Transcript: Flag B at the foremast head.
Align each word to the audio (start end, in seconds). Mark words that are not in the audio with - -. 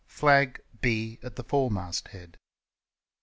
Flag 0.07 0.59
B 0.81 1.19
at 1.21 1.35
the 1.35 1.43
foremast 1.43 2.07
head. 2.07 2.39